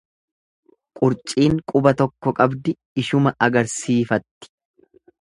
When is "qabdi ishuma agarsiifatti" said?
2.41-4.55